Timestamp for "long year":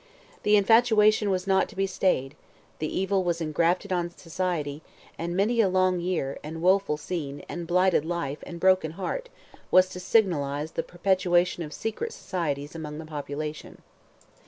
5.69-6.39